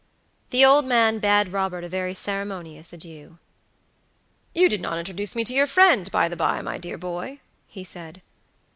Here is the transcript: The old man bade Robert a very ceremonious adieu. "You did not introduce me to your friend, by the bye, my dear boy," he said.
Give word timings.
The 0.49 0.65
old 0.65 0.83
man 0.85 1.19
bade 1.19 1.49
Robert 1.49 1.83
a 1.83 1.87
very 1.87 2.15
ceremonious 2.15 2.91
adieu. 2.91 3.37
"You 4.55 4.67
did 4.67 4.81
not 4.81 4.97
introduce 4.97 5.35
me 5.35 5.43
to 5.43 5.53
your 5.53 5.67
friend, 5.67 6.09
by 6.11 6.27
the 6.27 6.35
bye, 6.35 6.63
my 6.63 6.79
dear 6.79 6.97
boy," 6.97 7.39
he 7.67 7.83
said. 7.83 8.23